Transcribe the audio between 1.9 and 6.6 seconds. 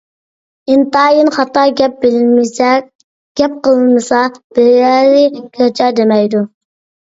بىلمىسە، گەپ قىلمىسا بىرەرى گاچا دېمەيدۇ.